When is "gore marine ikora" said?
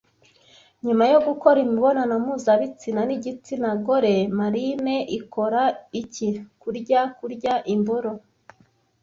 3.85-5.61